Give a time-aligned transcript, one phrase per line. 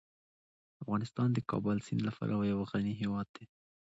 [0.81, 3.45] افغانستان د کابل سیند له پلوه یو غني هیواد دی.